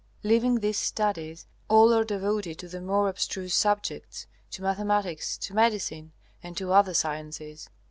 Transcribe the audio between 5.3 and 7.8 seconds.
to medicine, and to other sciences.